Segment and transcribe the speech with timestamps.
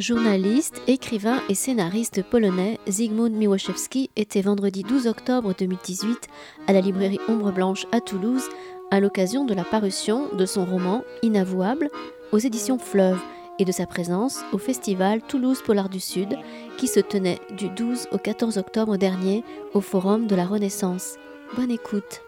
[0.00, 6.26] Journaliste, écrivain et scénariste polonais, Zygmunt Miłoszewski était vendredi 12 octobre 2018
[6.68, 8.48] à la librairie Ombre Blanche à Toulouse
[8.90, 11.90] à l'occasion de la parution de son roman Inavouable
[12.32, 13.20] aux éditions Fleuve
[13.58, 16.34] et de sa présence au festival Toulouse Polar du Sud
[16.78, 19.44] qui se tenait du 12 au 14 octobre dernier
[19.74, 21.16] au Forum de la Renaissance.
[21.56, 22.22] Bonne écoute.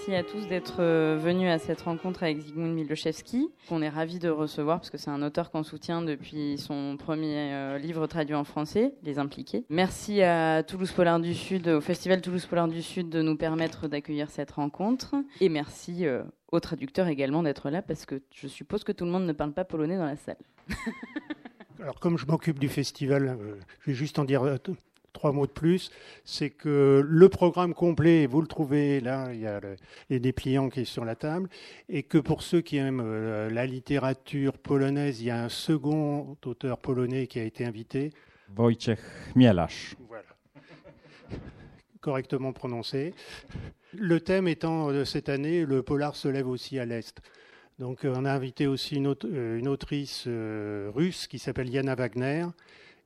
[0.00, 3.50] Merci à tous d'être euh, venus à cette rencontre avec Zygmunt Miloszewski.
[3.70, 7.52] On est ravis de recevoir parce que c'est un auteur qu'on soutient depuis son premier
[7.52, 9.66] euh, livre traduit en français, Les Impliqués.
[9.68, 13.88] Merci à Toulouse Polar du Sud, au Festival Toulouse Polar du Sud de nous permettre
[13.88, 15.16] d'accueillir cette rencontre.
[15.42, 19.10] Et merci euh, aux traducteurs également d'être là parce que je suppose que tout le
[19.10, 20.38] monde ne parle pas polonais dans la salle.
[21.78, 23.36] Alors comme je m'occupe du festival,
[23.80, 24.44] je vais juste en dire
[25.12, 25.90] trois mots de plus,
[26.24, 29.60] c'est que le programme complet, vous le trouvez là, il y a
[30.08, 31.48] les dépliants qui est sur la table,
[31.88, 36.36] et que pour ceux qui aiment euh, la littérature polonaise, il y a un second
[36.44, 38.12] auteur polonais qui a été invité.
[38.56, 38.98] Wojciech
[39.36, 39.94] Mielasz.
[40.08, 40.24] Voilà.
[42.00, 43.14] Correctement prononcé.
[43.92, 47.20] Le thème étant de cette année, le polar se lève aussi à l'Est.
[47.80, 52.44] Donc on a invité aussi une, euh, une autrice euh, russe qui s'appelle Yana Wagner,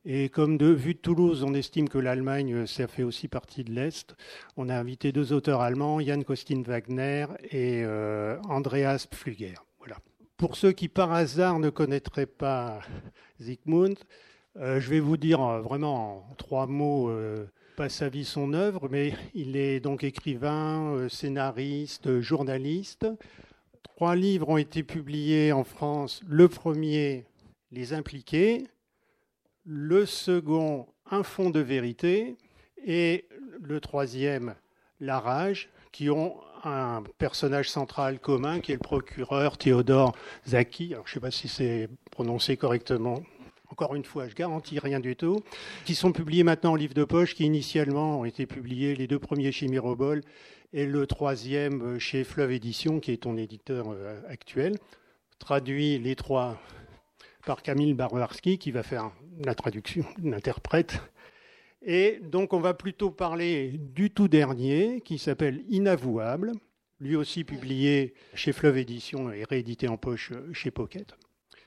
[0.07, 3.73] et comme de vue de Toulouse, on estime que l'Allemagne, ça fait aussi partie de
[3.73, 4.15] l'Est,
[4.59, 9.55] on a invité deux auteurs allemands, Jan Kostin Wagner et euh, Andreas Pflüger.
[9.79, 9.97] Voilà.
[10.37, 12.81] Pour ceux qui par hasard ne connaîtraient pas
[13.41, 13.95] Zygmunt,
[14.59, 17.11] euh, je vais vous dire euh, vraiment en trois mots,
[17.77, 23.07] pas sa vie, son œuvre, mais il est donc écrivain, scénariste, journaliste.
[23.83, 26.21] Trois livres ont été publiés en France.
[26.27, 27.25] Le premier,
[27.73, 28.65] Les Impliqués,
[29.65, 32.37] le second, un fond de vérité,
[32.85, 33.27] et
[33.61, 34.55] le troisième,
[35.01, 40.15] la rage, qui ont un personnage central commun qui est le procureur Théodore
[40.47, 40.91] Zaki.
[40.91, 43.23] je ne sais pas si c'est prononcé correctement.
[43.71, 45.41] Encore une fois, je garantis rien du tout.
[45.85, 49.19] Qui sont publiés maintenant en livre de poche, qui initialement ont été publiés, les deux
[49.19, 50.23] premiers chez Mirobol
[50.73, 54.77] et le troisième chez Fleuve Édition, qui est ton éditeur euh, actuel.
[55.39, 56.61] Traduit les trois
[57.47, 59.11] par Camille Barbarski, qui va faire
[59.45, 61.01] la traduction, l'interprète.
[61.83, 66.53] Et donc on va plutôt parler du tout dernier, qui s'appelle Inavouable,
[67.01, 71.15] lui aussi publié chez Fleuve Édition et réédité en poche chez Pocket.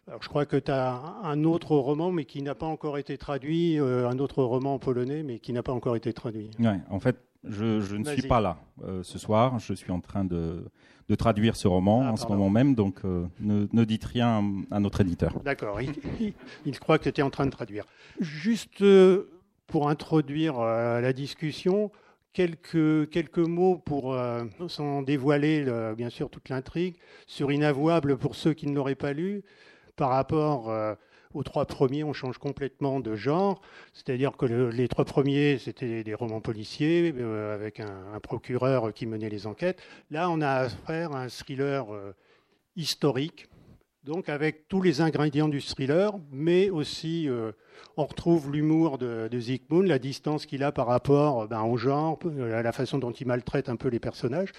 [0.07, 3.17] Alors, je crois que tu as un autre roman, mais qui n'a pas encore été
[3.17, 6.49] traduit, euh, un autre roman polonais, mais qui n'a pas encore été traduit.
[6.59, 9.59] Oui, en fait, je, ne suis pas là euh, ce soir.
[9.59, 10.63] Je suis en train de,
[11.17, 15.01] traduire ce roman ah, en ce moment même, donc euh, ne, dites rien à notre
[15.01, 15.39] éditeur.
[15.43, 17.85] D'accord, il, croit que tu es en train de traduire.
[18.19, 19.29] Juste euh,
[19.67, 21.91] pour introduire la discussion,
[22.33, 24.17] quelques, quelques mots pour,
[24.67, 25.65] sans dévoiler
[25.97, 29.43] bien sûr toute l'intrigue, sur Inavouable pour ceux qui ne l'auraient pas lu,
[29.97, 30.71] par rapport
[31.33, 33.61] aux trois premiers, on change complètement de genre.
[33.93, 39.29] C'est-à-dire que les trois premiers, c'était des romans policiers euh, avec un, procureur qui menait
[39.29, 39.81] les enquêtes.
[40.11, 42.13] Là, on a affaire à un thriller euh,
[42.75, 43.47] historique,
[44.07, 47.51] donc avec tous les ingrédients du thriller, mais aussi euh,
[47.97, 52.61] on retrouve l'humour de, de la distance qu'il a par rapport ben, au genre, à
[52.61, 54.51] la façon dont il maltraite un peu les personnages.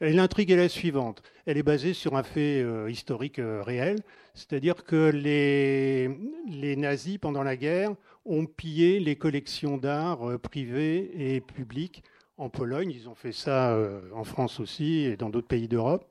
[0.00, 1.22] L'intrigue est la suivante.
[1.44, 3.98] Elle est basée sur un fait euh, historique euh, réel,
[4.32, 7.90] c'est-à-dire que les, nazis, pendant la guerre,
[8.24, 12.02] ont pillé les collections d'art euh, privées et publiques
[12.38, 12.90] en Pologne.
[12.90, 13.78] Ils ont fait ça
[14.12, 16.04] en France aussi et dans d'autres pays d'Europe.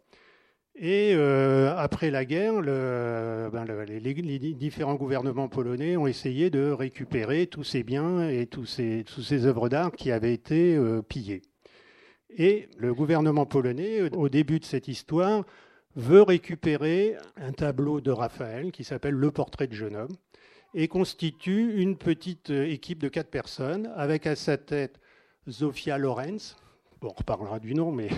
[0.76, 7.84] Et après la guerre, ben, les, différents gouvernements polonais ont essayé de récupérer tous ces
[7.84, 11.44] biens et tous ces, œuvres d'art qui avaient été pillées.
[12.36, 15.46] Et le gouvernement polonais, au début de cette histoire,
[15.96, 20.16] veut récupérer un tableau de Raphaël qui s'appelle Le portrait de jeune homme
[20.74, 25.00] et constitue une petite équipe de quatre personnes avec à sa tête
[25.48, 26.56] Zofia Lorenz,
[27.04, 28.10] on reparlera du nom, mais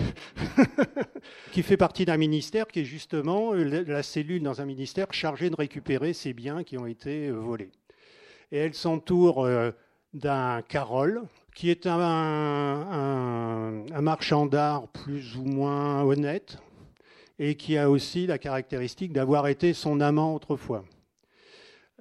[1.52, 5.56] qui fait partie d'un ministère qui est justement la cellule dans un ministère chargée de
[5.56, 7.70] récupérer ces biens qui ont été volés.
[8.52, 9.72] Et elle s'entoure euh,
[10.14, 11.22] d'un Carole,
[11.54, 12.00] qui est un,
[14.00, 16.58] marchand d'art plus ou moins honnête
[17.38, 20.84] et qui a aussi la caractéristique d'avoir été son amant autrefois.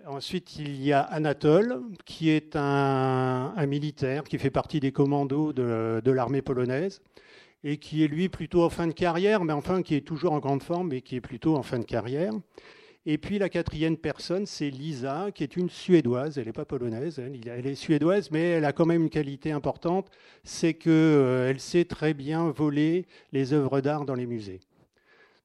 [0.07, 6.12] Ensuite, il y a Anatole, qui est un, militaire qui fait partie des commandos de,
[6.12, 7.02] l'armée polonaise
[7.63, 10.40] et qui est lui plutôt en fin de carrière, mais enfin qui est toujours en
[10.40, 12.34] grande forme et qui est plutôt en fin de carrière.
[13.07, 16.38] Et puis la quatrième personne, c'est Lisa, qui est une Suédoise.
[16.38, 20.12] Elle n'est pas polonaise, elle, est suédoise, mais elle a quand même une qualité importante,
[20.44, 24.60] c'est qu'elle euh, sait très bien voler les œuvres d'art dans les musées.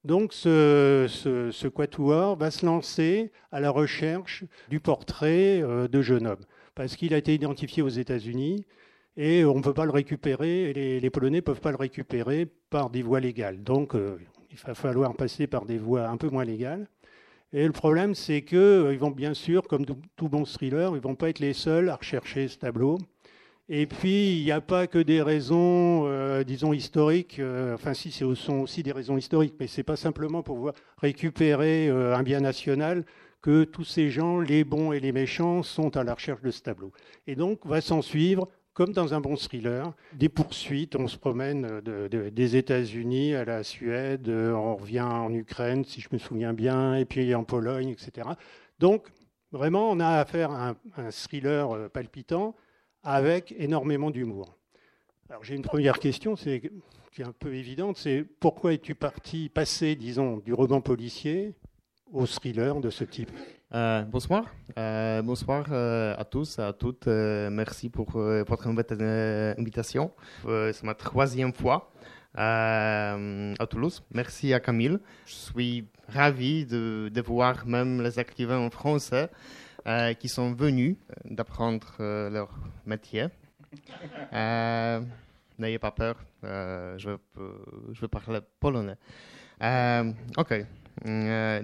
[0.03, 6.43] Donc ce, quatuor va se lancer à la recherche du portrait euh, de jeune homme,
[6.73, 8.65] parce qu'il a été identifié aux États-Unis
[9.15, 12.47] et on ne peut pas le récupérer, et les, Polonais ne peuvent pas le récupérer
[12.69, 13.61] par des voies légales.
[13.61, 14.17] Donc euh,
[14.49, 16.87] il va falloir passer par des voies un peu moins légales.
[17.53, 21.01] Et le problème, c'est qu'ils euh, vont bien sûr, comme tout bon thriller, ils ne
[21.01, 22.97] vont pas être les seuls à rechercher ce tableau.
[23.69, 27.39] Et puis, il n'y a pas que des raisons, euh, disons, historiques.
[27.39, 30.71] Euh, enfin, si, ce sont aussi des raisons historiques, mais ce n'est pas simplement pour
[30.97, 33.05] récupérer euh, un bien national
[33.41, 36.61] que tous ces gens, les bons et les méchants, sont à la recherche de ce
[36.61, 36.91] tableau.
[37.27, 40.95] Et donc, va s'en suivre, comme dans un bon thriller, des poursuites.
[40.95, 46.17] On se promène des États-Unis à la Suède, on revient en Ukraine, si je me
[46.17, 48.27] souviens bien, et puis en Pologne, etc.
[48.79, 49.07] Donc,
[49.51, 52.55] vraiment, on a affaire à un thriller palpitant
[53.03, 54.57] avec énormément d'humour.
[55.29, 56.61] Alors j'ai une première question, c'est
[57.11, 61.53] qui est un peu évidente, c'est pourquoi es-tu parti passer, disons, du roman policier
[62.11, 63.31] au thriller de ce type?
[63.73, 64.43] Euh, bonsoir,
[64.77, 67.07] euh, bonsoir euh, à tous, à toutes.
[67.07, 68.67] merci pour votre
[69.57, 70.11] invitation.
[70.45, 71.91] c'est ma troisième fois
[72.35, 73.17] à
[73.69, 74.03] Toulouse.
[74.13, 74.97] Merci à Camille.
[75.25, 79.29] Je suis ravi de, voir même les écrivains en français
[80.19, 82.49] qui sont venus euh, d'apprendre euh, leur
[82.85, 83.27] métier.
[85.59, 87.17] N'ayez pas peur, je,
[87.91, 88.97] je parler polonais.
[90.37, 90.53] ok.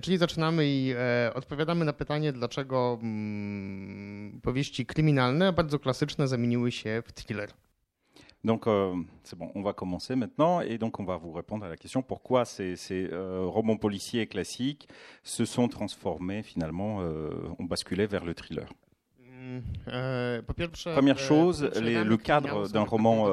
[0.01, 0.93] Czyli zaczynamy i
[1.33, 7.49] odpowiadamy na pytanie, dlaczego mm, powieści kryminalne, bardzo klasyczne, zamieniły się w thriller.
[8.47, 8.95] Donc, euh,
[9.25, 10.61] c'est bon, on va commencer maintenant.
[10.61, 14.87] Et donc, on va vous répondre à la question pourquoi ces, euh, romans policiers classiques
[15.21, 17.29] se sont transformés, finalement, euh,
[17.59, 18.69] ont basculé vers le thriller?
[19.19, 19.59] Mm,
[20.93, 23.27] Première chose, le cadre d'un roman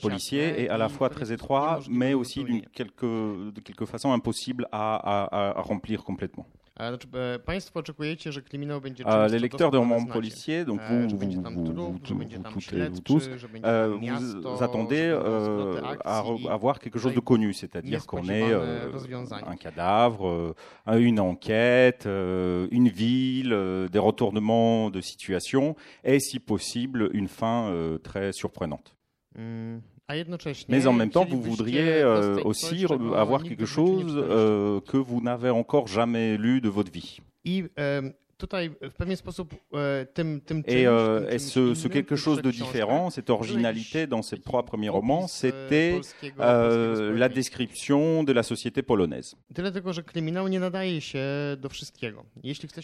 [0.00, 5.52] policier est à la fois très étroit, mais aussi quelque, de quelque façon impossible à
[5.58, 6.46] remplir complètement.
[9.30, 15.08] Les lecteurs de romans policiers, donc vous, vous, vous, toutes et vous tous, vous attendez
[16.04, 20.54] à, avoir quelque chose de connu, c'est-à-dire qu'on ait un cadavre,
[20.86, 28.94] une enquête, une ville, des retournements de situation, et si possible une fin très surprenante.
[30.68, 35.50] Mais en même temps, vous voudriez euh, aussi avoir quelque chose euh, que vous n'avez
[35.50, 37.18] encore jamais lu de votre vie.
[41.30, 46.00] Et, ce, quelque chose de différent, cette originalité dans ces trois premiers romans, c'était
[46.36, 49.36] la description de la société polonaise.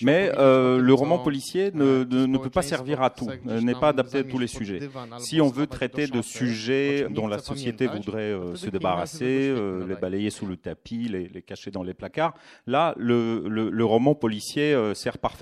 [0.03, 4.25] Mais le roman policier ne, ne, peut pas servir à tout, n'est pas adapté à
[4.25, 4.81] tous les sujets.
[5.19, 9.55] Si on veut traiter de sujets dont la société voudrait se débarrasser,
[9.87, 12.35] les balayer sous le tapis, les, les, cacher dans les placards,
[12.67, 15.42] là, le, le, le roman policier sert parfaitement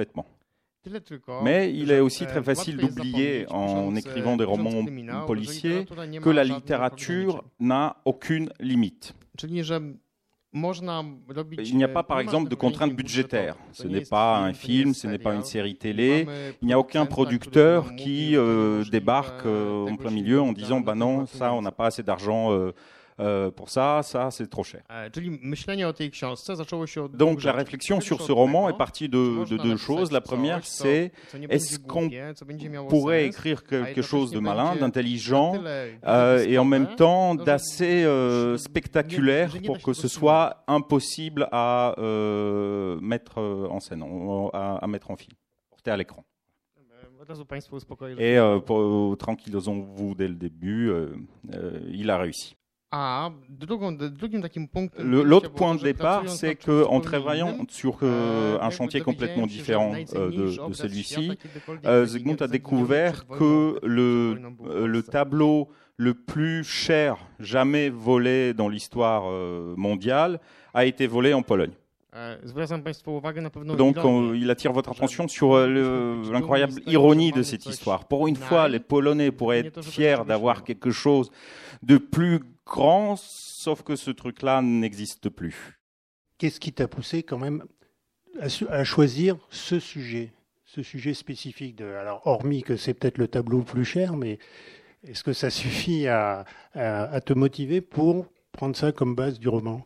[1.43, 4.85] mais il est aussi très facile d'oublier en écrivant des romans
[5.27, 5.87] policiers
[6.23, 9.15] que la littérature n'a aucune limite.
[10.53, 13.57] Il n'y a pas, par exemple, de contraintes budgétaires.
[13.73, 16.27] Ce n'est pas un film, ce n'est pas une série télé.
[16.61, 20.97] Il n'y a aucun producteur qui euh, débarque euh, en plein milieu en disant bah
[20.97, 22.73] non, ça, on n'a pas assez d'argent euh, euh,
[23.57, 24.83] pour ça, ça c'est trop cher.
[27.13, 30.13] Donc la réflexion sur ce roman est partie de, deux choses.
[30.13, 31.13] La première, c'est
[31.49, 32.11] est-ce qu'on
[32.89, 35.55] pourrait écrire quelque chose de malin, d'intelligent
[36.07, 41.95] euh, et en même temps d'assez euh, spectaculaire pour que ce soit impossible à
[43.01, 44.05] mettre en scène,
[44.53, 45.37] à, mettre en film,
[45.71, 46.25] porter à l'écran.
[48.19, 50.93] Et pour, tranquillisons-vous dès le début,
[51.89, 52.57] il a réussi.
[54.99, 60.73] L'autre point de départ, c'est qu'en travaillant sur euh, un chantier complètement différent euh, de,
[60.73, 61.39] celui-ci,
[61.87, 64.39] euh, Zygmunt a découvert que le,
[64.87, 69.31] le tableau le plus cher jamais volé dans l'histoire
[69.77, 70.41] mondiale
[70.75, 71.75] a été volé en Pologne.
[73.77, 73.97] Donc
[74.35, 78.07] il attire votre attention sur l'incroyable ironie de cette histoire.
[78.07, 81.31] Pour une fois, les Polonais pourraient être fiers d'avoir quelque chose
[81.83, 85.81] de plus grand, sauf que ce truc-là n'existe plus.
[86.39, 87.65] Qu'est-ce qui t'a poussé quand même
[88.41, 90.33] à, choisir ce sujet,
[90.65, 94.39] ce sujet spécifique de, alors hormis que c'est peut-être le tableau le plus cher, mais
[95.07, 99.85] est-ce que ça suffit à, à, te motiver pour prendre ça comme base du roman?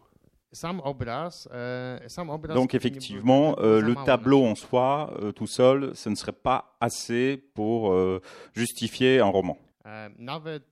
[2.54, 7.42] Donc effectivement, euh, le tableau en soi, euh, tout seul, ce ne serait pas assez
[7.54, 8.20] pour euh,
[8.54, 9.58] justifier un roman.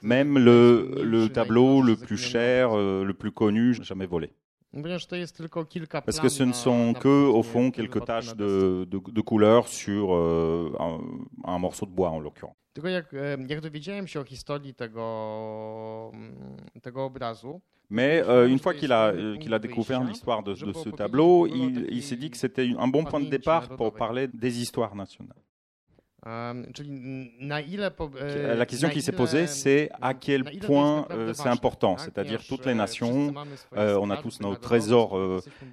[0.02, 4.32] Même le, le tableau le plus cher, le plus connu, jamais volé.
[6.06, 10.14] Parce que ce ne sont que, au fond, quelques taches de, de, de couleur sur
[10.14, 11.00] un,
[11.44, 12.56] un, morceau de bois, en l'occurrence.
[17.90, 21.86] Mais euh, une fois qu'il a, qu'il a découvert l'histoire de, de, ce tableau, il,
[21.90, 25.36] il s'est dit que c'était un bon point de départ pour parler des histoires nationales.
[28.56, 33.34] La question qui s'est posée, c'est à quel point c'est important, c'est-à-dire toutes les nations,
[33.76, 35.18] on a tous nos trésors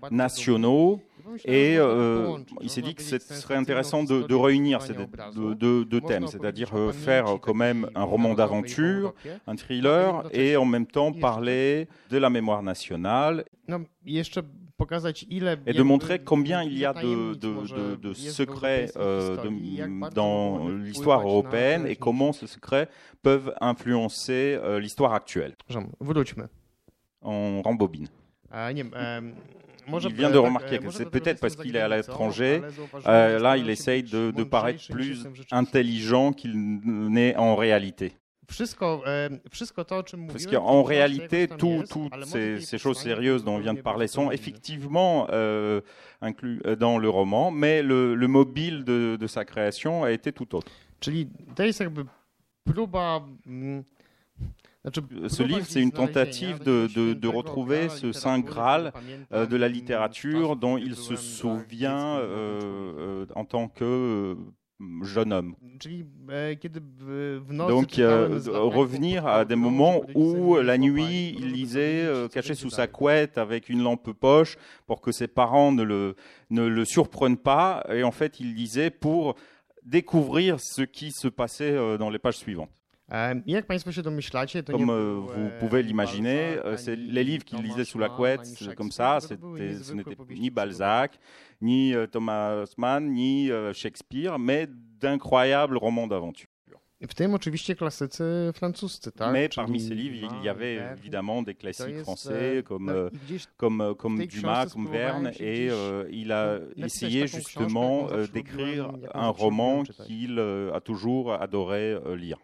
[0.10, 1.02] nationaux,
[1.46, 1.78] et
[2.62, 6.72] il s'est dit que ce serait intéressant de, de réunir ces deux, deux thèmes, c'est-à-dire
[6.94, 9.14] faire quand même un roman d'aventure,
[9.46, 13.46] un thriller, et en même temps parler de la mémoire nationale
[15.66, 19.38] et de montrer combien il y a de, de, de, secrets euh,
[20.14, 22.90] dans l'histoire européenne et comment ces secrets
[23.22, 25.56] peuvent influencer euh, l'histoire actuelle?
[27.22, 28.08] On rembobine.
[30.08, 32.62] Il vient de remarquer que c'est peut-être parce qu'il est à l'étranger,
[33.08, 38.14] euh, là il essaye de, de paraître plus intelligent qu'il n'est en réalité.
[40.28, 41.94] Parce qu'en réalité, toutes
[42.26, 45.82] ces, choses sérieuses dont on vient de parler sont effectivement euh,
[46.22, 50.72] inclus euh, dans le roman, mais le, mobile de, sa création a été tout autre.
[53.46, 53.82] Mm,
[55.28, 58.92] ce livre, c'est une tentative de, retrouver ce saint Graal
[59.32, 62.20] euh, de la littérature dont il se souvient
[63.36, 64.36] en tant que
[65.04, 65.56] jeune homme.
[67.68, 73.38] Donc revenir à des moments où la nuit il lisait euh, caché sous sa couette
[73.38, 74.58] avec une lampe poche
[74.88, 76.16] pour que ses parents ne le,
[76.50, 79.36] ne le surprennent pas et en fait il lisait pour
[79.84, 82.70] découvrir ce qui se passait euh, dans les pages suivantes.
[84.72, 89.20] Comme euh, vous pouvez l'imaginer, c'est les livres qu'il lisait sous la couette, comme ça,
[89.20, 91.20] ce n'était ni Balzac,
[91.62, 94.68] ni euh, Thomas Mann, ni euh, Shakespeare, mais
[95.00, 96.48] d'incroyables romans d'aventure.
[99.32, 103.10] Mais parmi ces livres, il y avait évidemment des classiques français comme, euh,
[103.56, 105.70] comme, comme Dumas, comme Verne, et
[106.12, 112.38] il a essayé justement d'écrire un roman qu'il a toujours adoré lire.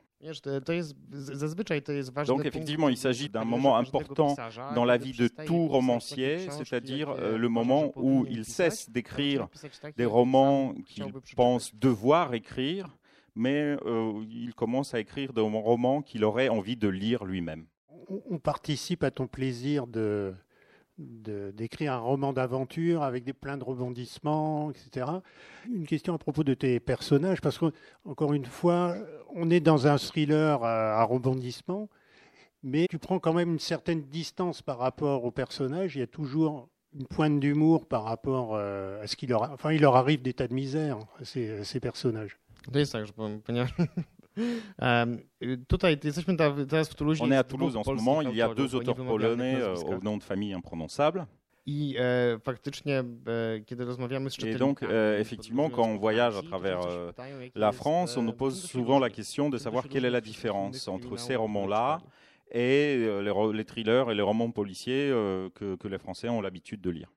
[2.28, 4.36] Donc effectivement, il s'agit d'un moment important
[4.74, 9.48] dans la vie de tout romancier, c'est-à-dire euh, le moment où il cesse d'écrire
[9.98, 11.06] des romans qu'il
[11.36, 12.96] pense devoir écrire,
[13.36, 17.66] mais euh, il commence à écrire des romans qu'il aurait envie de lire lui-même.
[18.30, 20.36] On participe à ton plaisir de
[20.98, 25.08] d'écrire un roman d'aventure avec des pleins de rebondissements, etc.
[25.68, 28.96] Une question à propos de tes personnages, parce qu'encore une fois,
[29.34, 31.90] on est dans un thriller à, rebondissements,
[32.64, 35.96] mais tu prends quand même une certaine distance par rapport aux personnages.
[35.96, 39.74] Il y a toujours une pointe d'humour par rapport euh, à ce qu'il leur, enfin,
[39.74, 42.40] il leur arrive des tas de misères à ces, à ces personnages.
[47.22, 48.22] On est à Toulouse en ce moment.
[48.22, 51.28] Il y a deux auteurs polonais euh, au nom de famille imprononçable.
[54.56, 57.12] Et donc, euh, effectivement, quand on voyage à travers euh,
[57.56, 61.18] la France, on nous pose souvent la question de savoir quelle est la différence entre
[61.18, 62.00] ces romans-là
[62.52, 62.98] et
[63.54, 65.10] les, thrillers et les romans policiers
[65.56, 67.12] que, que les Français ont l'habitude de lire.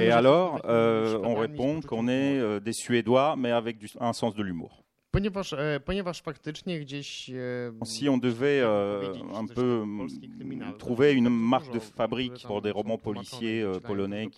[0.00, 4.81] Et alors, on répond qu'on est des Suédois, mais avec un sens de l'humour.
[7.28, 9.84] E, e, si on devait euh, un peu
[10.78, 14.28] trouver une marque de fabrique pour des romans policiers euh, polonais,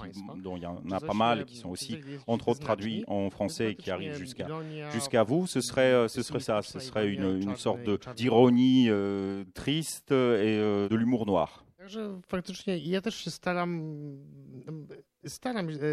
[0.43, 3.71] dont il y en a pas mal, qui sont aussi, entre autres, traduits en français
[3.71, 4.49] et qui arrivent jusqu'à
[4.90, 8.88] jusqu'à vous, ce serait, euh, ce serait ça, ce serait une, une sorte d'ironie
[9.54, 11.64] triste et de l'humour noir.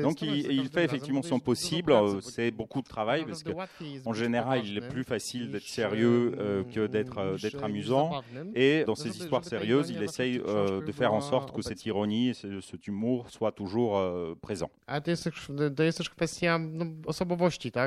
[0.01, 1.93] Donc il, fait effectivement son possible.
[2.21, 6.87] C'est beaucoup de travail parce qu'en général, il est plus facile d'être sérieux euh, que
[6.87, 8.21] d'être euh, d'être amusant.
[8.55, 12.29] Et dans ces histoires sérieuses, il essaye euh, de faire en sorte que cette ironie
[12.29, 13.99] et ce, cet humour soient toujours
[14.41, 14.71] présents.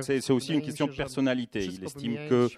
[0.03, 1.65] C'est aussi une question de personnalité.
[1.65, 2.49] Il estime que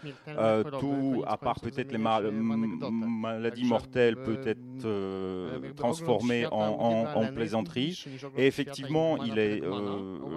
[0.79, 8.05] tout, à part peut-être les maladies mortelles, peut être transformé en, en, en plaisanterie.
[8.37, 9.61] Et effectivement, effectivement, il est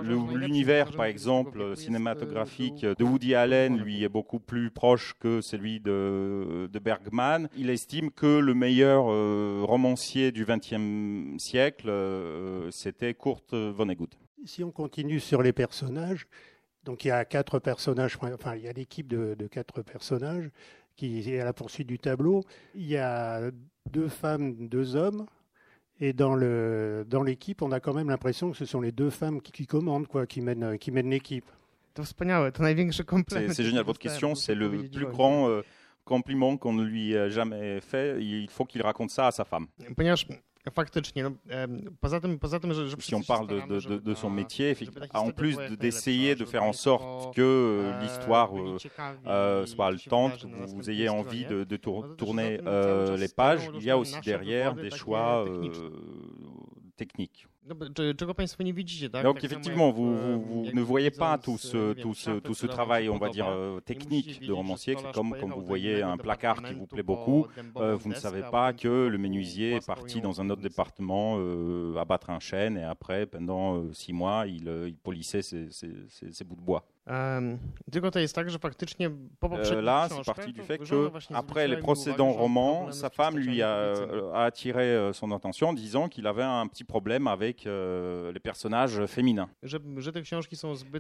[0.04, 6.70] l'univers, par exemple, cinématographique de Woody Allen, lui est beaucoup plus proche que celui de,
[6.72, 7.50] de Bergman.
[7.58, 9.06] Il estime que le meilleur
[9.66, 11.92] romancier du XXe siècle,
[12.72, 14.10] c'était Kurt Vonnegut.
[14.46, 16.26] Si on continue sur les personnages,
[16.84, 20.50] donc il y a quatre personnages, enfin il y a l'équipe de, quatre personnages
[20.96, 22.44] qui est à la poursuite du tableau.
[22.76, 23.52] Il y a
[23.92, 25.26] deux femmes, deux hommes.
[26.02, 29.10] Et dans le dans l'équipe, on a quand même l'impression que ce sont les deux
[29.10, 31.46] femmes qui, commandent, quoi, qui mènent qui mènent l'équipe.
[33.54, 35.62] C'est génial votre question, c'est le plus grand euh,
[36.06, 38.24] compliment qu'on ne lui a jamais fait.
[38.24, 39.68] Il faut qu'il raconte ça à sa femme.
[43.00, 44.76] Si on parle de, son métier,
[45.14, 48.52] en plus d'essayer de faire en sorte que l'histoire
[49.66, 51.64] soit haletante, que vous ayez envie de,
[52.18, 52.60] tourner
[53.18, 55.46] les pages, il y a aussi derrière des choix
[56.98, 57.48] techniques.
[59.24, 63.30] Donc effectivement, vous, ne voyez pas tout ce, tout ce, tout ce travail, on va
[63.30, 63.48] dire,
[63.86, 64.96] technique de romancier.
[65.14, 69.08] Comme quand vous voyez un placard qui vous plaît beaucoup, vous ne savez pas que
[69.08, 71.40] le menuisier est parti dans un autre département
[72.00, 76.62] abattre un chêne et après, pendant six mois, il, il polissait ses, ses bouts de
[76.62, 76.86] bois.
[79.82, 83.94] Là, c'est parti du fait que après les précédents romans, sa femme lui a,
[84.36, 89.50] attiré son attention en disant qu'il avait un petit problème avec les personnages féminins.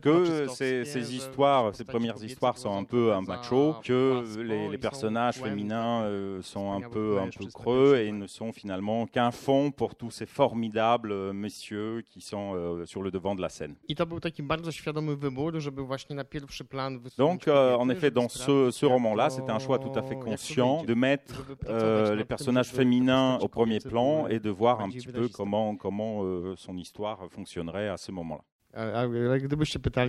[0.01, 5.35] Que ces, ces histoires, ces premières histoires sont un peu un macho, que les, personnages
[5.35, 6.09] féminins
[6.41, 10.25] sont un peu, un peu creux et ne sont finalement qu'un fond pour tous ces
[10.25, 13.75] formidables messieurs qui sont sur le devant de la scène.
[17.17, 20.83] Donc, euh, en effet, dans ce, ce roman-là, c'était un choix tout à fait conscient
[20.83, 21.33] de mettre
[21.67, 26.23] euh, les personnages féminins au premier plan et de voir un petit peu comment, comment
[26.23, 28.43] euh, son histoire fonctionnerait à ce moment-là.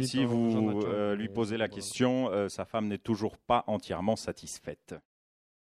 [0.04, 0.82] Si vous
[1.16, 4.94] lui posez la question, sa femme n'est toujours pas entièrement satisfaite.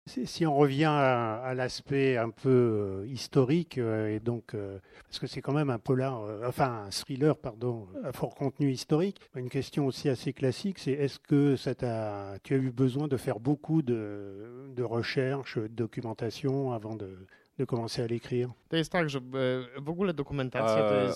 [0.07, 5.25] Si on revient à, l'aspect un peu euh, historique, euh, et donc euh, parce que
[5.25, 9.19] c'est quand même un polar, enfin un thriller, pardon, à fort contenu historique.
[9.35, 13.39] Une question aussi assez classique, c'est est-ce que ça tu as eu besoin de faire
[13.39, 17.25] beaucoup de, de recherches, de documentation avant de,
[17.57, 18.53] de commencer à l'écrire?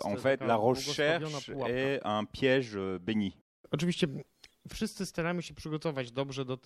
[0.04, 2.76] En fait, la recherche est un piège
[3.06, 3.38] béni.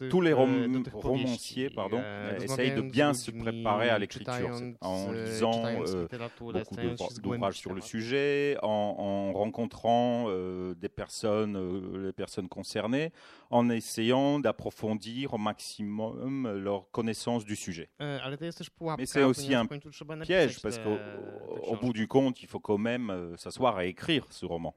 [0.09, 2.01] Tous les romanciers pardon,
[2.41, 8.57] essayent de bien se préparer à l'écriture en lisant euh, beaucoup d'ouvrages sur le sujet,
[8.61, 13.11] en, rencontrant euh, des personnes, les personnes concernées,
[13.49, 17.89] en essayant d'approfondir au maximum leur connaissance du sujet.
[17.99, 23.81] Mais c'est aussi un piège parce qu'au bout du compte, il faut quand même s'asseoir
[23.81, 24.75] et écrire ce roman.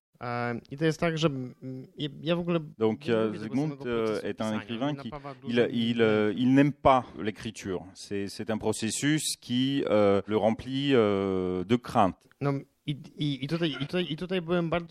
[2.78, 3.76] Donc Zygmunt
[4.22, 5.10] est un écrivain qui
[5.48, 7.84] il, il, il n'aime pas l'écriture.
[7.94, 12.16] C'est un processus qui le remplit de crainte.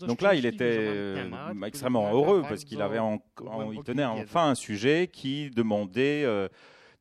[0.06, 1.14] Donc là, il était
[1.64, 2.98] extrêmement heureux parce qu'il avait
[3.72, 6.26] il tenait enfin un sujet qui demandait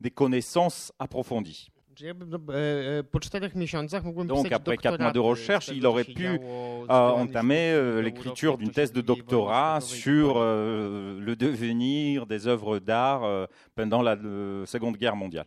[0.02, 1.70] des connaissances approfondies.
[4.26, 6.40] Donc après quatre mois de recherche, il aurait pu
[6.90, 14.16] entamer l'écriture d'une thèse de doctorat sur le devenir des œuvres d'art pendant la
[14.66, 15.46] Seconde Guerre mondiale.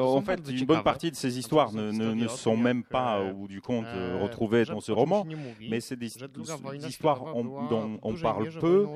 [0.00, 3.60] en fait, une bonne partie de ces histoires ne, sont même pas, au bout du
[3.60, 3.86] compte,
[4.20, 5.26] retrouvées dans ce roman,
[5.60, 6.10] mais c'est des,
[6.86, 8.86] histoires dont on parle peu,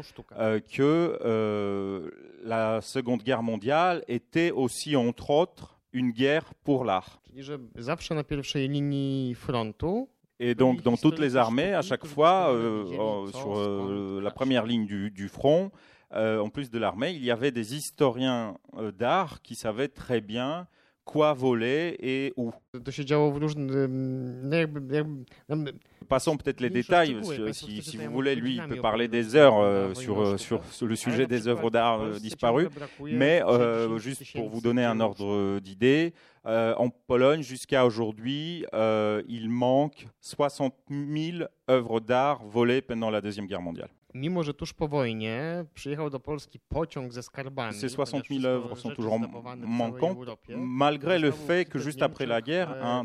[0.72, 2.10] que
[2.44, 7.20] la Seconde Guerre mondiale était aussi, entre autres, une guerre pour l'art.
[10.40, 12.84] Et donc, dans toutes les armées, à chaque fois, euh,
[13.30, 15.70] sur euh, la première ligne du, front,
[16.12, 18.56] euh, en plus de l'armée, il y avait des historiens
[18.98, 20.66] d'art qui savaient très bien
[21.04, 22.52] quoi voler et où.
[26.08, 27.16] Passons peut-être les détails.
[27.52, 30.96] Si, si, vous voulez, lui, il peut parler des heures euh, sur, euh, sur, le
[30.96, 32.68] sujet des œuvres d'art euh, disparues.
[33.00, 33.42] Mais
[33.98, 36.14] juste pour vous donner un ordre d'idée,
[36.44, 38.64] en Pologne, jusqu'à aujourd'hui,
[39.28, 43.90] il manque 60 000 œuvres d'art volées pendant la Deuxième Guerre mondiale.
[44.14, 47.74] mimo że tuż po wojnie przyjechał do Polski pociąg ze skarbami.
[47.74, 49.18] Ces 60 000 œuvres sont toujours
[49.58, 50.18] manquantes,
[50.56, 53.04] malgré le fait que juste après la guerre, un,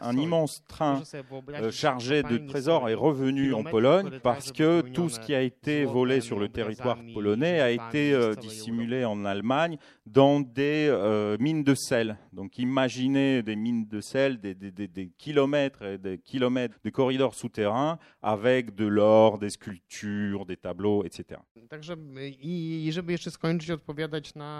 [0.00, 1.02] un immense train
[1.50, 5.84] euh, chargé de trésors est revenu en Pologne parce que tout ce qui a été
[5.84, 9.78] volé sur le territoire polonais a été euh, dissimulé en Allemagne
[10.12, 12.18] dans des euh, mines de sel.
[12.32, 16.90] Donc imaginez des mines de sel, des, des, des, des kilomètres et des kilomètres de
[16.90, 21.40] corridors souterrains avec de l'or, des sculptures, des tableaux, etc.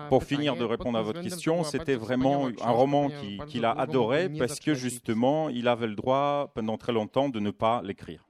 [0.09, 4.29] Pour finir de répondre à votre question, c'était vraiment un roman qu'il qui a adoré
[4.29, 8.25] parce que justement, il avait le droit pendant très longtemps de ne pas l'écrire.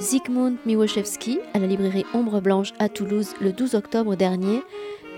[0.00, 4.62] Zygmunt Miłoszewski à la librairie Ombre Blanche à Toulouse le 12 octobre dernier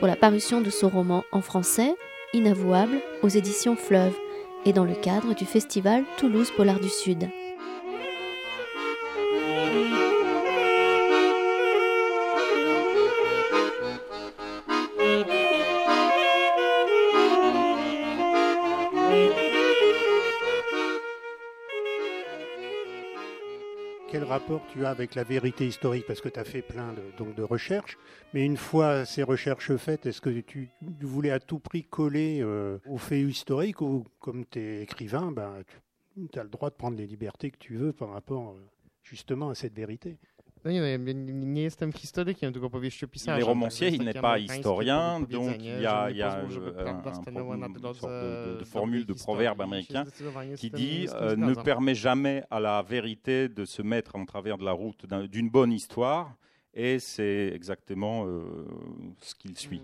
[0.01, 1.95] pour la parution de son roman en français
[2.35, 4.16] Inavouable aux éditions Fleuve
[4.64, 7.29] et dans le cadre du festival Toulouse Polar du Sud.
[24.73, 27.43] Tu as avec la vérité historique Parce que tu as fait plein de, donc, de
[27.43, 27.99] recherches,
[28.35, 32.79] mais une fois ces recherches faites, est-ce que tu voulais à tout prix coller euh,
[32.87, 35.63] aux faits historiques ou comme tu es écrivain, ben,
[36.33, 38.69] tu as le droit de prendre les libertés que tu veux par rapport euh,
[39.03, 40.19] justement à cette vérité?
[43.37, 46.51] Les romanciers, il n'est pas historien, donc il y a, il y a un, une
[47.94, 50.05] sorte de, de, formule de proverbe américain
[50.57, 54.64] qui dit euh, ne permet jamais à la vérité de se mettre en travers de
[54.64, 56.35] la route d'une bonne histoire,
[56.75, 58.64] et c'est exactement euh,
[59.20, 59.83] ce qu'il suit.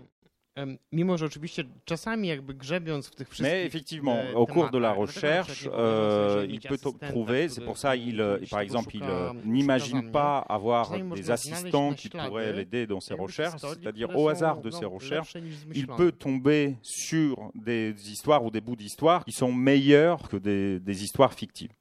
[3.43, 7.95] Mais effectivement, e, au cours de la recherche, euh, il peut trouver, c'est pour ça,
[7.95, 9.03] il, par exemple, il
[9.45, 14.69] n'imagine pas avoir des assistants qui pourraient l'aider dans ses recherches, c'est-à-dire au hasard de
[14.71, 15.35] ses recherches,
[15.73, 20.79] il peut tomber sur des histoires ou des bouts d'histoire qui sont meilleurs que des,
[20.79, 21.71] des histoires fictives.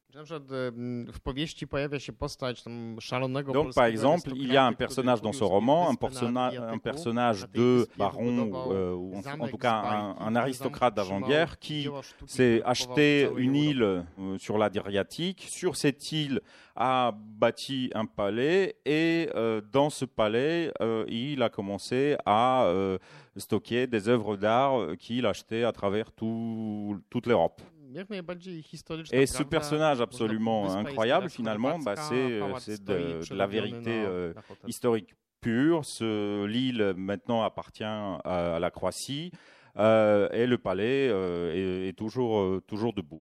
[3.53, 7.87] Donc, par exemple, il y a un personnage dans ce roman, un, un personnage de
[7.97, 11.89] baron, euh, ou en, tout cas un, un aristocrate d'avant-guerre, qui
[12.27, 15.47] s'est acheté une île euh, sur l'Adriatique.
[15.49, 16.41] Sur cette île,
[16.75, 20.73] a bâti un palais et euh, dans ce palais,
[21.09, 22.69] il a commencé à
[23.37, 27.63] stocker des œuvres d'art qu'il achetait à travers tout, toute l'Europe.
[29.13, 34.33] Et ce personnage absolument incroyable, finalement, bah, c'est de, de, la vérité euh,
[34.67, 35.85] historique pure.
[35.85, 39.31] Ce, l'île maintenant appartient à, à la Croatie
[39.77, 43.23] euh, et le palais euh, est, est, toujours, toujours debout.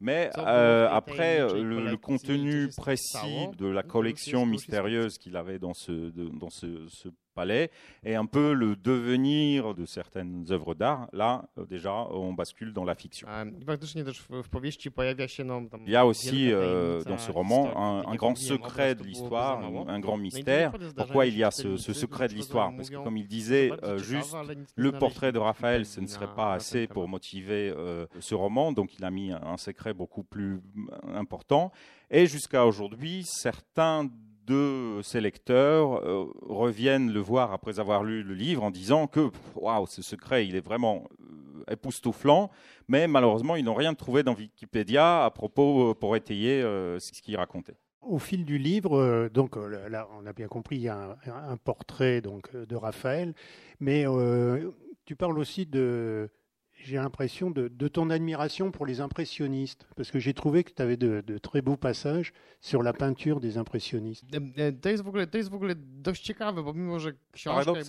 [0.00, 5.92] Mais euh, après, le, le, contenu précis de la collection mystérieuse qu'il avait dans ce,
[5.92, 7.08] de, dans ce, ce
[7.38, 7.70] palais
[8.04, 11.08] et un peu le devenir de certaines œuvres d'art.
[11.12, 13.28] Là, euh, déjà, on bascule dans la fiction.
[15.86, 20.00] Il y a aussi euh, dans ce roman un, un grand secret de l'histoire, un,
[20.00, 20.72] grand mystère.
[20.96, 22.72] Pourquoi il y a ce, ce secret de l'histoire?
[22.74, 24.36] Parce que comme il disait, euh, juste
[24.74, 28.96] le portrait de Raphaël, ce ne serait pas assez pour motiver euh, ce roman, donc
[28.98, 30.60] il a mis un secret beaucoup plus
[31.14, 31.72] important.
[32.10, 34.08] Et jusqu'à aujourd'hui, certains
[34.48, 39.30] de ses lecteurs euh, reviennent le voir après avoir lu le livre en disant que
[39.54, 42.50] waouh, ce secret, il est vraiment euh, époustouflant,
[42.88, 47.12] mais malheureusement, ils n'ont rien trouvé dans Wikipédia à propos euh, pour étayer euh, ce
[47.12, 47.76] qu'il racontait.
[48.00, 51.56] Au fil du livre, donc là, on a bien compris, il y a un, un
[51.58, 53.34] portrait donc de Raphaël,
[53.80, 54.06] mais
[55.04, 56.30] tu parles aussi de
[56.84, 60.82] j'ai l'impression de, de, ton admiration pour les impressionnistes, parce que j'ai trouvé que tu
[60.82, 64.24] avais de, de, très beaux passages sur la peinture des impressionnistes.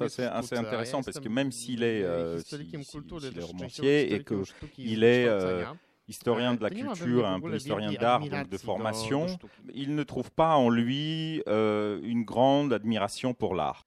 [0.09, 5.03] C'est assez intéressant, parce que même s'il est, euh, si, si, est romancier et qu'il
[5.03, 5.25] est...
[5.27, 5.65] Euh,
[6.09, 9.27] historien de la culture, un peu historien d'art, de formation,
[9.73, 13.85] il ne trouve pas en lui euh, une grande admiration pour l'art.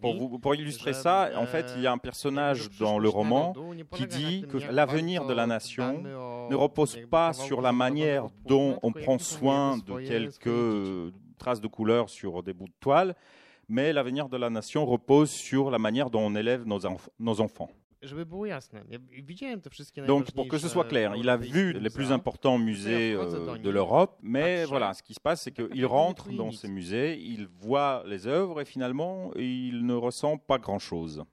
[0.00, 3.54] Pour, pour illustrer ça, en fait, il y a un personnage dans le roman
[3.92, 8.92] qui dit que l'avenir de la nation ne repose pas sur la manière dont on
[8.92, 13.14] prend soin de quelques traces de couleur sur des bouts de toile,
[13.68, 17.70] l'avenir de la nation repose sur la manière dont on élève nos, enf nos enfants.
[20.06, 23.70] Donc, pour que ce soit clair, il a vu les plus importants musées euh, de
[23.70, 28.04] l'Europe, mais voilà, ce qui se passe, c'est qu'il rentre dans ces musées, il voit
[28.06, 31.24] les œuvres et finalement, il ne ressent pas grand-chose.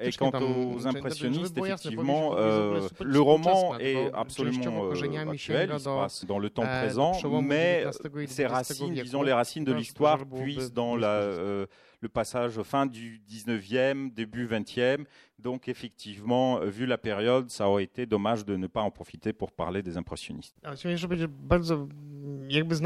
[0.00, 6.24] Et quant aux impressionnistes, effectivement, euh, le roman est absolument euh, actuel, il se passe
[6.24, 7.84] dans le temps présent, mais
[8.26, 11.66] ses racines, disons les racines de l'histoire, puissent dans la, euh,
[12.00, 15.04] le passage fin du 19e, début 20e.
[15.38, 19.52] Donc effectivement, vu la période, ça aurait été dommage de ne pas en profiter pour
[19.52, 20.56] parler des impressionnistes.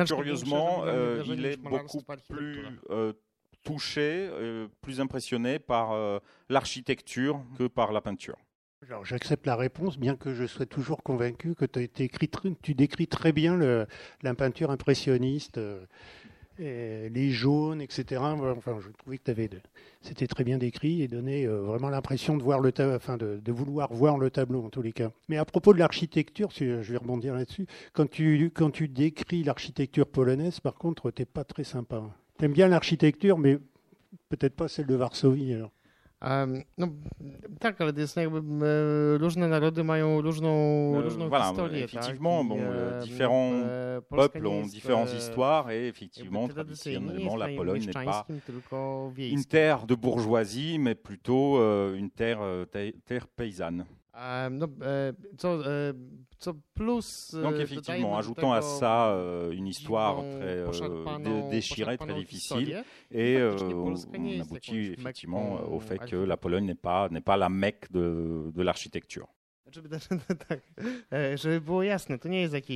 [0.04, 0.84] Curieusement,
[1.24, 2.66] il est beaucoup plus
[3.62, 6.18] touché, euh, plus impressionné par euh,
[6.49, 8.37] l'architecture que par la peinture.
[8.88, 13.59] Alors j'accepte la réponse, bien que je sois toujours convaincu que tu, décris très bien
[14.23, 15.85] la peinture impressionniste, euh,
[16.59, 18.23] les jaunes, etc.
[18.23, 19.33] Je trouvais que
[20.01, 24.31] c'était très bien décrit et donnait vraiment l'impression de, voir le de, vouloir voir le
[24.31, 25.11] tableau en tous les cas.
[25.29, 30.07] Mais à propos de l'architecture, je vais rebondir là-dessus, quand tu, quand tu décris l'architecture
[30.07, 32.03] polonaise, par contre, tu n'es pas très sympa.
[32.40, 33.59] T'aimes bien l'architecture, mais
[34.31, 35.72] peut-être pas celle de Varsovie alors.
[36.22, 36.87] Um, no,
[37.61, 40.50] tak, ale to jest jakby e, różne narody mają różną,
[40.96, 41.85] euh, różną voilà, historię.
[41.85, 42.48] Effectivement, tak?
[42.48, 48.26] bon, euh, différents e, peuples ont différentes histoires et effectivement, traditionnellement, la Pologne n'est pas
[49.18, 52.40] une terre de bourgeoisie, mais plutôt euh, une terre,
[53.07, 53.87] terre paysanne.
[54.50, 54.68] No,
[55.40, 55.62] co,
[56.44, 59.16] co plus, Donc effectivement, ajoutant à ça
[59.50, 63.94] une histoire très déchirée, très difficile, et on,
[64.40, 69.28] aboutit effectivement au fait que la Pologne n'est pas, pas la mecque de, de l'architecture.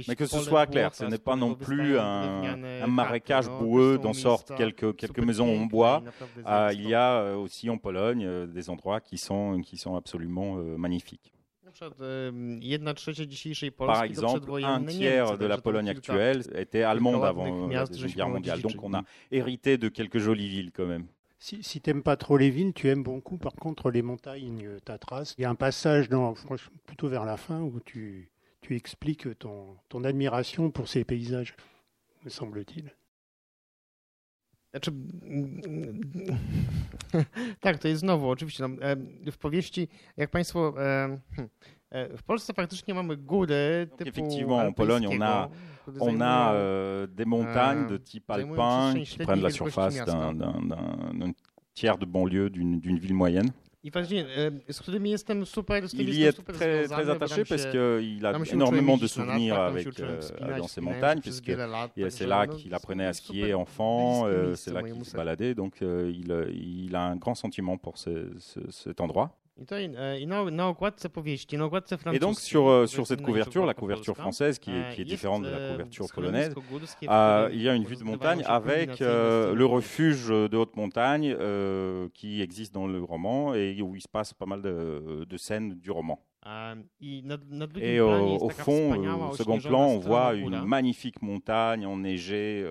[0.08, 4.12] Mais que ce soit clair, ce n'est pas non plus un, un marécage boueux dont
[4.12, 6.02] sortent quelques, quelques maisons en bois.
[6.72, 11.33] il y a aussi en Pologne des endroits qui sont, qui sont absolument magnifiques.
[13.76, 18.60] Par exemple, un tiers de la Pologne actuelle était allemande avant la Deuxième Guerre mondiale.
[18.60, 21.06] Donc on a hérité de quelques jolies villes quand même.
[21.38, 24.78] Si, si tu n'aimes pas trop les villes, tu aimes beaucoup par contre les montagnes
[24.82, 25.34] Tatras.
[25.36, 26.34] Il y a un passage dans,
[26.86, 28.30] plutôt vers la fin où tu,
[28.62, 31.54] tu expliques ton, ton admiration pour ces paysages,
[32.24, 32.94] me semble-t-il.
[34.74, 34.90] Znaczy,
[37.60, 38.68] tak, to jest znowu, oczywiście.
[38.68, 38.76] No,
[39.32, 40.74] w powieści, jak Państwo.
[41.36, 41.48] Hm,
[42.16, 45.48] w Polsce faktycznie mamy góry typu Effectivement, en Pologne, on a,
[46.00, 51.32] on a euh, des montagnes de type alpin qui prennent la surface d'un
[51.74, 53.52] tiers de banlieue d'une ville moyenne.
[55.92, 60.20] Il y est très, très attaché parce qu'il a énormément de souvenirs avec, euh,
[60.58, 61.52] dans ces montagnes, puisque
[62.08, 66.10] c'est là qu'il apprenait à skier enfant, euh, c'est là qu'il se baladait, donc euh,
[66.14, 68.32] il, il, a un grand sentiment pour ce,
[68.70, 69.36] cet endroit.
[72.16, 75.48] Et donc sur, sur cette couverture, la couverture française qui est, qui est différente de
[75.48, 76.54] la couverture polonaise,
[77.08, 81.36] euh, il y a une vue de montagne avec euh, le refuge de haute montagne
[81.38, 85.36] euh, qui existe dans le roman et où il se passe pas mal de, de
[85.36, 86.20] scènes du roman.
[87.80, 88.08] Et au,
[88.42, 88.92] au fond,
[89.30, 92.64] au second plan, on voit une magnifique montagne enneigée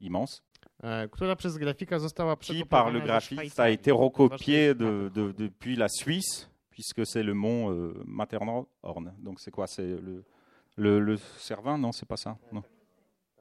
[0.00, 0.42] immense.
[0.84, 1.06] E,
[2.40, 7.34] qui par le graphiste a été recopié de, de, depuis la Suisse, puisque c'est le
[7.34, 8.66] mont euh, Matterhorn.
[9.20, 9.66] Donc c'est quoi?
[9.66, 10.24] C'est le,
[10.76, 11.78] le, le Cervin?
[11.78, 12.36] Non, c'est pas ça?
[12.50, 12.62] Non.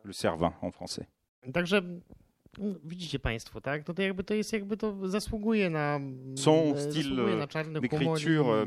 [0.04, 1.08] Le Cervin en français.
[2.84, 3.88] Widzicie Państwo, tak?
[3.88, 6.00] No to jakby to jest, jakby to zasługuje na.
[6.36, 7.16] Son style
[7.82, 8.66] d'écriture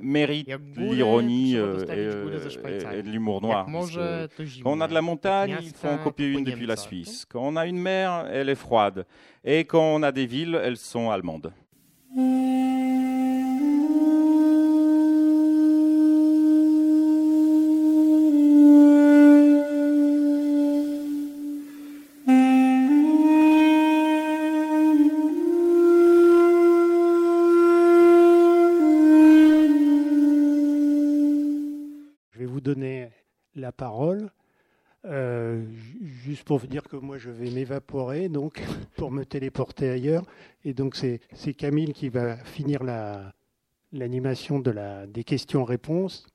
[0.00, 3.66] mérite l'ironie et, l'humour noir.
[4.62, 7.26] Quand on a de la montagne, il faut en copier une depuis la Suisse.
[7.28, 9.04] Quand on a une mer, elle est froide.
[9.44, 11.52] Et quand on a des villes, elles sont allemandes.
[33.54, 34.30] La parole.
[35.06, 35.62] Euh,
[36.00, 38.62] juste pour vous dire que moi je vais m'évaporer donc
[38.96, 40.24] pour me téléporter ailleurs
[40.64, 42.82] et donc c'est Camille qui va finir
[43.92, 46.26] l'animation de la des questions-réponses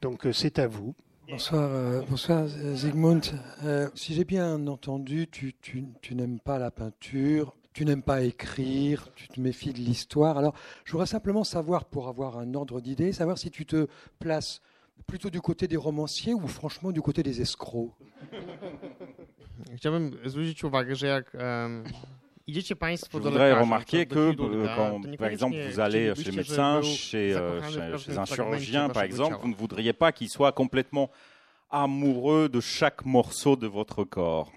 [0.00, 0.94] donc euh, c'est à vous
[1.28, 3.32] bonsoir euh, bonsoir Zygmunt
[3.96, 9.28] si j'ai bien entendu tu, tu n'aimes pas la peinture tu n'aimes pas écrire, tu
[9.28, 10.36] te méfies de l'histoire.
[10.36, 10.52] Alors,
[10.84, 13.86] je voudrais simplement savoir, pour avoir un ordre d'idée, savoir si tu te
[14.18, 14.62] places
[15.06, 17.90] plutôt du côté des romanciers ou franchement du côté des escrocs
[19.76, 21.36] Chciałbym zwrócić uwagę, że jak
[22.48, 24.32] Je voudrais remarquer que
[24.76, 27.36] quand, par exemple, vous allez chez le médecin, chez,
[27.98, 31.10] chez un chirurgien, par exemple, vous ne voudriez pas qu'il soit complètement
[31.70, 34.50] amoureux de chaque morceau de votre corps.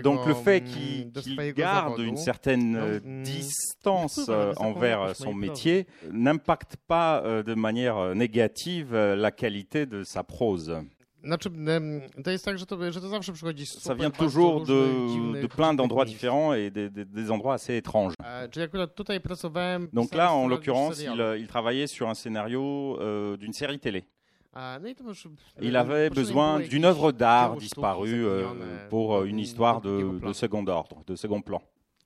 [0.00, 1.10] Donc le fait qu'il
[1.54, 8.94] garde une certaine euh, distance euh, envers son métier n'impacte pas euh, de manière négative
[8.94, 10.82] la qualité de sa prose.
[13.80, 18.14] Ça vient toujours de, plein d'endroits différents et des, endroits assez étranges.
[19.92, 24.04] Donc là, en l'occurrence, il, travaillait sur un scénario euh, d'une série télé.
[25.60, 31.02] Il avait besoin d'une œuvre d'art disparue euh, pour euh, une histoire de second ordre,
[31.06, 31.62] de second plan.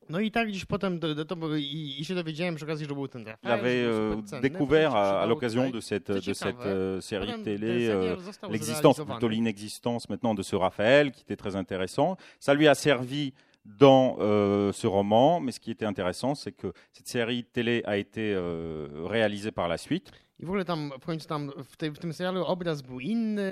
[0.09, 2.95] No i tak gdzieś potem do, do, to, i, i się dowiedziałem przy okazji, że
[2.95, 7.89] był ten Il avait euh, découvert à, l'occasion de cette, de cette euh, série télé
[7.89, 8.17] euh,
[8.49, 12.17] l'existence, plutôt l'inexistence maintenant de ce Raphaël, qui était très intéressant.
[12.39, 13.33] Ça lui a servi
[13.65, 17.97] dans euh, ce roman, mais ce qui était intéressant, c'est que cette série télé a
[17.97, 20.13] été euh, réalisée par la suite.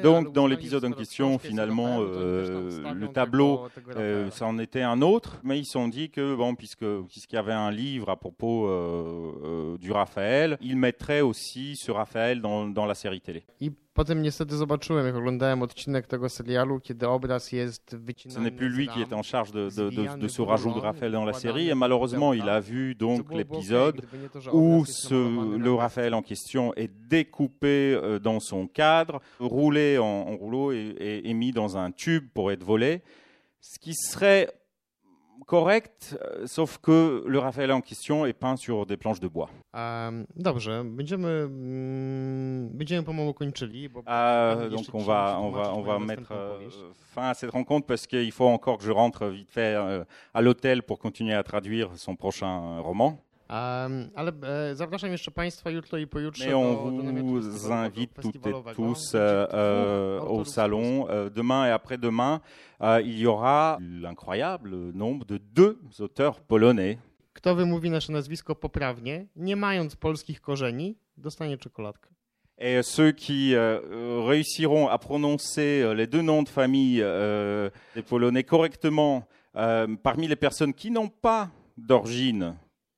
[0.00, 3.66] Donc dans l'épisode en question, finalement, euh, le tableau,
[3.96, 7.36] euh, ça en était un autre, mais ils se sont dit que bon, puisque puisqu'il
[7.36, 12.66] y avait un livre à propos euh, du Raphaël, ils mettraient aussi ce Raphaël dans,
[12.66, 13.44] dans la série télé.
[13.94, 18.40] Potem niestety zobaczyłem, jak oglądałem odcinek tego serialu, kiedy obraz jest wycinany.
[18.40, 20.80] Ce n'est plus lui qui était en charge de, de, de, de ce rajout de
[20.80, 24.02] Raphaël dans la série, et malheureusement, il a vu donc l'épisode
[24.52, 30.36] où ce, le Raphaël en question est découpé euh, dans son cadre, roulé en, en
[30.36, 33.02] rouleau et, et, et mis dans un tube pour être volé,
[33.60, 34.48] ce qui serait
[35.46, 39.48] correct, euh, sauf que le Raphaël en question est peint sur des planches de bois.
[39.74, 43.88] Um, dobrze, będziemy, mm, będziemy pomału kończyli.
[43.88, 46.68] Bo uh, donc on va, on va, on va mettre euh,
[47.14, 50.40] fin à cette rencontre parce qu'il faut encore que je rentre vite fait euh, à
[50.40, 53.23] l'hôtel pour continuer à traduire son prochain roman.
[53.50, 58.46] Um, ale e, zapraszam jeszcze Państwa jutro i pojutrze Mais on do, vous invite toutes
[58.46, 61.06] et tous euh, au salon.
[61.10, 62.40] Euh, demain et après-demain,
[62.80, 66.98] euh, il y aura l'incroyable nombre de deux auteurs polonais.
[67.34, 72.10] Kto wymówi nasze nazwisko poprawnie, nie mając polskich korzeni, dostanie czekoladkę.
[72.58, 73.54] Et ceux qui
[74.26, 77.04] réussiront à prononcer les deux noms de famille
[77.94, 79.24] des Polonais correctement
[80.02, 82.54] parmi les personnes qui n'ont pas d'origine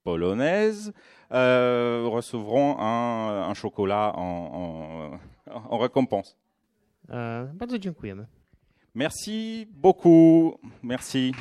[0.07, 0.93] polonaise
[1.33, 5.19] euh, recevront un, un chocolat en,
[5.51, 6.37] en, en récompense.
[7.11, 8.25] Euh, bardzo dziękujemy.
[8.95, 10.59] Merci beaucoup.
[10.83, 11.33] Merci.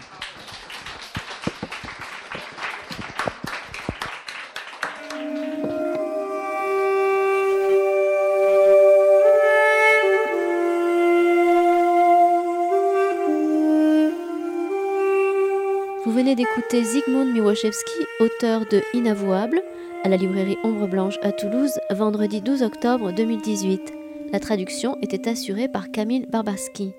[16.55, 19.61] D'écouter Zygmunt Miłoszewski, auteur de Inavouable,
[20.05, 23.93] à la librairie Ombre Blanche à Toulouse, vendredi 12 octobre 2018.
[24.31, 26.93] La traduction était assurée par Camille Barbarski.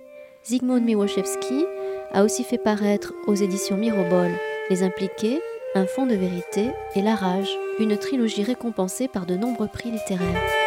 [0.44, 1.64] Zygmunt Miłoszewski
[2.12, 4.30] a aussi fait paraître aux éditions Mirobol
[4.68, 5.40] Les Impliqués,
[5.74, 10.65] Un fond de vérité et La Rage, une trilogie récompensée par de nombreux prix littéraires.